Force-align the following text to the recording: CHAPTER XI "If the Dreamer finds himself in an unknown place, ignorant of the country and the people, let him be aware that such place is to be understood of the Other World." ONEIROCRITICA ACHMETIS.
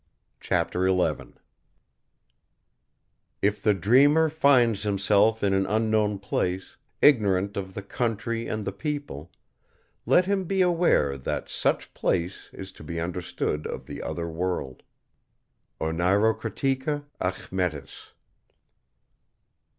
CHAPTER 0.39 0.87
XI 0.87 1.33
"If 3.43 3.61
the 3.61 3.75
Dreamer 3.75 4.29
finds 4.29 4.81
himself 4.81 5.43
in 5.43 5.53
an 5.53 5.67
unknown 5.67 6.17
place, 6.17 6.77
ignorant 7.03 7.55
of 7.55 7.75
the 7.75 7.83
country 7.83 8.47
and 8.47 8.65
the 8.65 8.71
people, 8.71 9.31
let 10.07 10.25
him 10.25 10.45
be 10.45 10.63
aware 10.63 11.19
that 11.19 11.49
such 11.49 11.93
place 11.93 12.49
is 12.51 12.71
to 12.71 12.83
be 12.83 12.99
understood 12.99 13.67
of 13.67 13.85
the 13.85 14.01
Other 14.01 14.27
World." 14.27 14.81
ONEIROCRITICA 15.79 17.03
ACHMETIS. 17.21 18.13